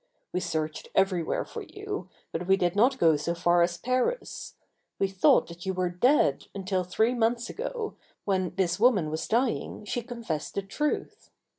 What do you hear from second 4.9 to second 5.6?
We thought